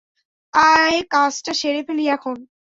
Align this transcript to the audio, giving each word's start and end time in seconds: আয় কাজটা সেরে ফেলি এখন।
আয় 0.53 0.97
কাজটা 1.11 1.51
সেরে 1.53 1.81
ফেলি 1.87 2.03
এখন। 2.07 2.37